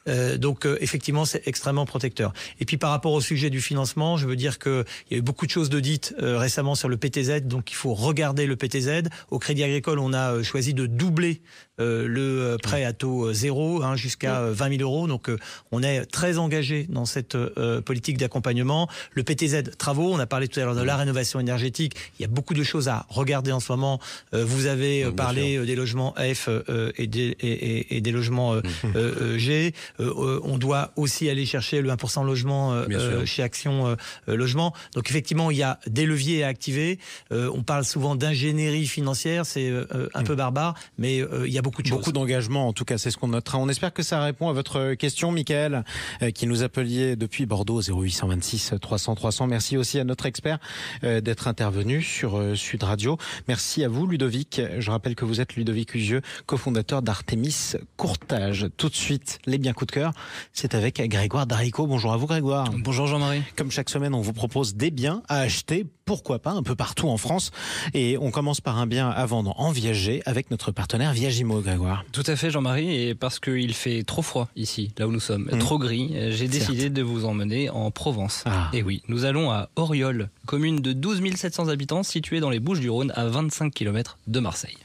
[0.09, 2.33] Euh, donc effectivement, c'est extrêmement protecteur.
[2.59, 5.21] Et puis par rapport au sujet du financement, je veux dire qu'il y a eu
[5.21, 9.03] beaucoup de choses de dites récemment sur le PTZ, donc il faut regarder le PTZ.
[9.31, 11.41] Au Crédit Agricole, on a choisi de doubler
[11.77, 15.07] le prêt à taux zéro hein, jusqu'à euh, 20 000 euros.
[15.07, 15.31] Donc
[15.71, 17.37] on est très engagé dans cette
[17.85, 18.89] politique d'accompagnement.
[19.13, 21.95] Le PTZ travaux, on a parlé tout à l'heure de la rénovation énergétique.
[22.19, 24.01] Il y a beaucoup de choses à regarder en ce moment.
[24.33, 28.61] Vous avez parlé des logements F euh, et, des, et, et- et des logements euh,
[28.95, 29.73] euh, euh, G.
[29.99, 33.95] Euh, euh, on doit aussi aller chercher le 1% logement euh, euh, chez Action euh,
[34.29, 34.73] euh, Logement.
[34.95, 36.99] Donc effectivement, il y a des leviers à activer.
[37.31, 41.53] Euh, on parle souvent d'ingénierie financière, c'est euh, euh, un peu barbare, mais euh, il
[41.53, 41.97] y a beaucoup de choses.
[41.97, 43.57] Beaucoup d'engagement, en tout cas, c'est ce qu'on notera.
[43.57, 45.83] On espère que ça répond à votre question, Michael,
[46.21, 49.47] euh, qui nous appeliez depuis Bordeaux 0826 300 300.
[49.47, 50.59] Merci aussi à notre expert
[51.03, 53.17] euh, d'être intervenu sur euh, Sud Radio.
[53.47, 54.61] Merci à vous, Ludovic.
[54.79, 58.67] Je rappelle que vous êtes Ludovic Usieux, cofondateur d'Artemis Courtage.
[58.77, 60.11] Tout de suite, les biens coups de cœur,
[60.53, 61.87] c'est avec Grégoire Darico.
[61.87, 62.69] Bonjour à vous, Grégoire.
[62.79, 63.41] Bonjour Jean-Marie.
[63.55, 67.07] Comme chaque semaine, on vous propose des biens à acheter, pourquoi pas, un peu partout
[67.09, 67.51] en France.
[67.93, 72.03] Et on commence par un bien à vendre en viager avec notre partenaire Viagimo, Grégoire.
[72.11, 75.49] Tout à fait Jean-Marie, et parce qu'il fait trop froid ici, là où nous sommes,
[75.51, 75.59] Mhm.
[75.59, 78.43] trop gris, j'ai décidé de vous emmener en Provence.
[78.45, 78.69] Ah.
[78.73, 83.11] Et oui, nous allons à Oriol, commune de 12 700 habitants située dans les Bouches-du-Rhône
[83.15, 84.77] à 25 km de Marseille.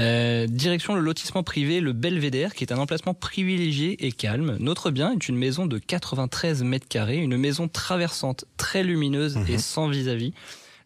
[0.00, 4.56] Euh, direction le lotissement privé Le Belvédère, qui est un emplacement privilégié et calme.
[4.60, 9.46] Notre bien est une maison de 93 mètres carrés, une maison traversante, très lumineuse Mhm.
[9.48, 10.32] et sans vis-à-vis.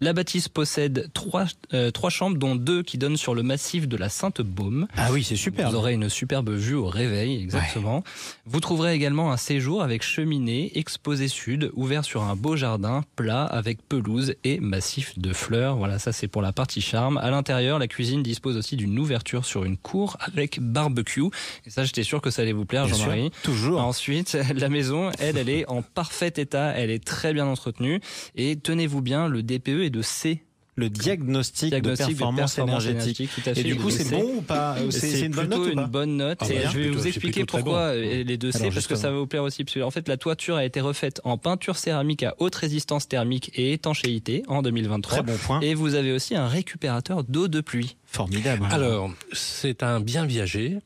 [0.03, 3.97] La bâtisse possède trois, euh, trois chambres, dont deux qui donnent sur le massif de
[3.97, 4.89] la Sainte-Baume.
[4.97, 5.71] Ah oui, c'est super.
[5.71, 8.03] Vous aurez une superbe vue au réveil, exactement.
[8.45, 13.45] Vous trouverez également un séjour avec cheminée, exposé sud, ouvert sur un beau jardin plat
[13.45, 15.77] avec pelouse et massif de fleurs.
[15.77, 17.17] Voilà, ça c'est pour la partie charme.
[17.19, 21.23] À l'intérieur, la cuisine dispose aussi d'une ouverture sur une cour avec barbecue.
[21.65, 23.31] Et ça, j'étais sûr que ça allait vous plaire, Jean-Marie.
[23.45, 23.81] toujours.
[23.81, 28.01] Ensuite, la maison, elle, elle est en parfait état, elle est très bien entretenue.
[28.35, 30.43] Et tenez-vous bien, le DPE est de C.
[30.75, 33.29] Le diagnostic, Diagnostic de performance, énergétique.
[33.35, 33.61] tout à fait.
[33.61, 36.17] Et du coup, c'est bon ou pas C'est une bonne plutôt note ou une bonne
[36.17, 36.39] note.
[36.41, 37.99] Ah et bah, je vais plutôt- vous expliquer pourquoi bon.
[37.99, 39.65] euh, les deux C, Alors, parce que ça va vous plaire aussi.
[39.65, 43.07] Parce que, en fait, la toiture a été refaite en peinture céramique à haute résistance
[43.07, 45.19] thermique et étanchéité en 2023.
[45.19, 45.61] Très bon point.
[45.61, 47.97] Et vous avez aussi un récupérateur d'eau de pluie.
[48.07, 48.67] Formidable.
[48.71, 50.79] Alors, c'est un bien viager,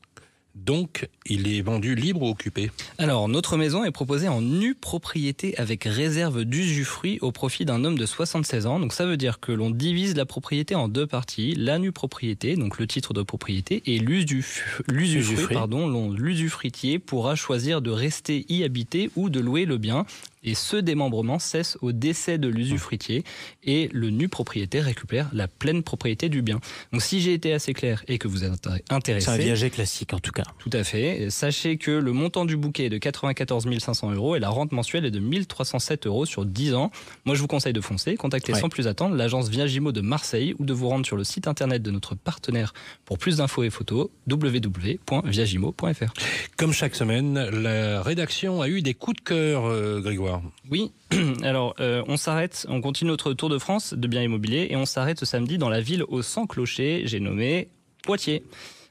[0.65, 5.57] donc il est vendu libre ou occupé Alors, notre maison est proposée en nue propriété
[5.57, 8.79] avec réserve d'usufruit au profit d'un homme de 76 ans.
[8.79, 11.53] Donc, ça veut dire que l'on divise la propriété en deux parties.
[11.55, 17.81] La nue propriété, donc le titre de propriété, et l'usuf- l'usufruit, pardon, l'usufruitier pourra choisir
[17.81, 20.05] de rester y habiter ou de louer le bien.
[20.47, 23.25] Et ce démembrement cesse au décès de l'usufruitier
[23.65, 26.61] et le nu propriétaire récupère la pleine propriété du bien.
[26.93, 30.13] Donc, si j'ai été assez clair et que vous êtes intéressé, C'est un viager classique
[30.13, 30.45] en tout cas.
[30.59, 31.29] tout à fait.
[31.29, 35.03] Sachez que le montant du bouquet est de 94 500 euros et la rente mensuelle
[35.03, 36.91] est de 1307 euros sur 10 ans.
[37.25, 38.15] Moi, je vous conseille de foncer.
[38.15, 38.59] Contactez Ouais.
[38.61, 41.81] sans plus attendre l'agence Viagimo de Marseille ou de vous rendre sur le site internet
[41.83, 46.13] de notre partenaire pour plus d'infos et photos www.viagimo.fr.
[46.55, 50.36] Comme chaque semaine, la rédaction a eu des coups de cœur, euh, Grégoire.
[50.69, 50.91] Oui,
[51.43, 54.85] alors euh, on s'arrête, on continue notre tour de France de biens immobiliers et on
[54.85, 57.69] s'arrête ce samedi dans la ville au 100 clochers, j'ai nommé
[58.03, 58.43] Poitiers.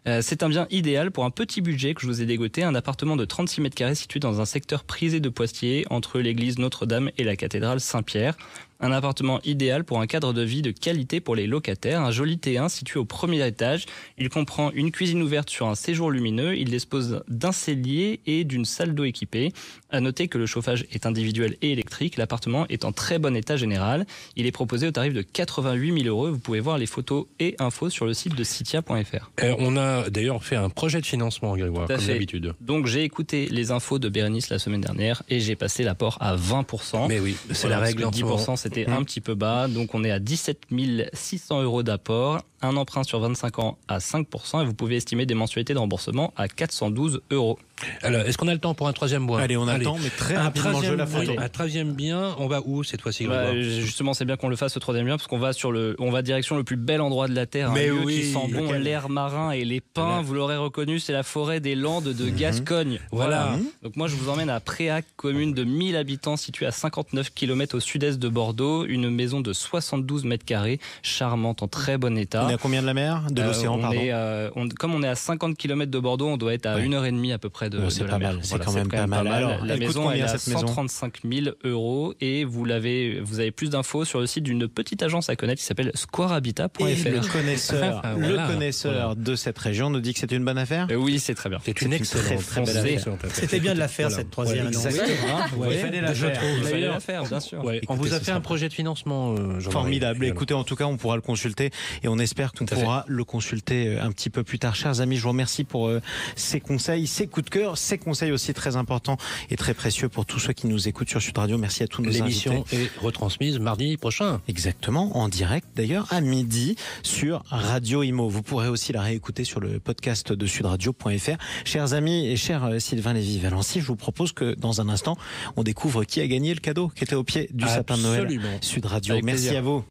[0.06, 2.74] Euh, c'est un bien idéal pour un petit budget que je vous ai dégoté, un
[2.74, 7.10] appartement de 36 mètres carrés situé dans un secteur prisé de Poitiers, entre l'église Notre-Dame
[7.18, 8.36] et la cathédrale Saint-Pierre.
[8.80, 12.36] Un appartement idéal pour un cadre de vie de qualité pour les locataires, un joli
[12.36, 13.86] T1 situé au premier étage.
[14.18, 18.64] Il comprend une cuisine ouverte sur un séjour lumineux, il dispose d'un cellier et d'une
[18.66, 19.52] salle d'eau équipée.
[19.90, 23.56] À noter que le chauffage est individuel et électrique, l'appartement est en très bon état
[23.56, 24.04] général.
[24.36, 26.30] Il est proposé au tarif de 88 000 euros.
[26.30, 29.30] Vous pouvez voir les photos et infos sur le site de citia.fr.
[29.42, 32.52] Euh, on a d'ailleurs fait un projet de financement, Grégoire, comme d'habitude.
[32.60, 36.36] Donc j'ai écouté les infos de Bérénice la semaine dernière et j'ai passé l'apport à
[36.36, 37.08] 20%.
[37.08, 38.02] Mais oui, c'est Voilà, la règle.
[38.02, 38.36] que en ce moment.
[38.36, 38.92] 10% c'était Mmh.
[38.92, 40.66] un petit peu bas, donc on est à 17
[41.12, 45.34] 600 euros d'apport, un emprunt sur 25 ans à 5% et vous pouvez estimer des
[45.34, 47.58] mensualités de remboursement à 412 euros.
[48.02, 49.96] Alors, est-ce qu'on a le temps pour un troisième bois Allez, on a le temps,
[50.02, 51.30] mais très Un rapidement, je troisième, la photo.
[51.32, 54.56] oui, un troisième bien, on va où cette fois-ci, Bah, justement, c'est bien qu'on le
[54.56, 57.00] fasse au troisième bien parce qu'on va sur le, on va direction le plus bel
[57.00, 59.80] endroit de la terre, Mais un lieu oui, qui sent bon l'air marin et les
[59.80, 60.16] pins.
[60.16, 60.22] Là.
[60.22, 62.36] Vous l'aurez reconnu, c'est la forêt des Landes de Mhm.
[62.36, 62.98] Gascogne.
[63.12, 63.56] Voilà.
[63.82, 67.76] Donc moi, je vous emmène à Préac, commune de 1000 habitants située à 59 km
[67.76, 72.44] au sud-est de Bordeaux, une maison de 72 mètres carrés, charmante, en très bon état.
[72.46, 73.22] On est à combien de la mer?
[73.30, 74.00] De Euh, l'océan, on pardon.
[74.00, 76.76] est, euh, on- comme on est à 50 km de Bordeaux, on doit être à
[76.76, 76.84] Ouais.
[76.84, 78.32] une heure et demie à peu près près de, Bon, c'est de la pas mer.
[78.34, 79.26] mal, c'est Voilà, quand même pas mal.
[79.28, 82.64] Alors, la elle maison, combien, elle est à cette maison 135 000 euros et vous
[82.64, 85.90] l'avez, vous avez plus d'infos sur le site d'une petite agence à connaître qui s'appelle
[85.94, 86.86] squarehabitat.fr.
[86.86, 88.46] Et le connaisseur, Ah, le voilà.
[88.48, 90.86] connaisseur de cette région nous dit que c'est une bonne affaire.
[90.90, 91.58] Euh, oui, c'est très bien.
[91.64, 93.16] C'est une excellente, très, belle affaire.
[93.32, 94.22] C'était bien de la faire, Voilà.
[94.22, 94.86] cette troisième Ouais, annonce.
[94.86, 95.38] Exactement.
[95.56, 95.74] Ouais, ouais.
[95.74, 96.40] il fallait la faire.
[96.42, 97.64] Il fallait D'ailleurs, la faire, bien sûr.
[97.64, 99.60] Ouais, on vous a fait un projet de financement, euh.
[99.60, 100.24] Formidable.
[100.24, 101.70] Écoutez, en tout cas, on pourra le consulter
[102.02, 104.74] et on espère qu'on pourra le consulter euh, un petit peu plus tard.
[104.76, 105.90] Chers amis, je vous remercie pour
[106.34, 109.16] ces conseils, ces coups de cœur, ces conseils aussi très importants
[109.50, 111.58] et très précieux pour tous ceux qui nous écoutent sur Sud Radio.
[111.58, 112.84] Merci à tous nos L'émission invités.
[112.84, 114.40] est retransmise mardi prochain.
[114.48, 118.28] Exactement, en direct d'ailleurs à midi sur Radio Imo.
[118.28, 121.36] Vous pourrez aussi la réécouter sur le podcast de sudradio.fr.
[121.64, 125.16] Chers amis et cher euh, Sylvain Lévy-Valency, je vous propose que dans un instant,
[125.56, 128.22] on découvre qui a gagné le cadeau qui était au pied du sapin de Noël.
[128.22, 128.58] Absolument.
[128.60, 129.58] Sud Radio, Avec merci plaisir.
[129.58, 129.84] à vous.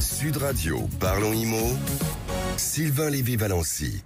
[0.00, 1.76] Sud Radio, parlons IMO.
[2.56, 4.02] Sylvain Lévy-Valency.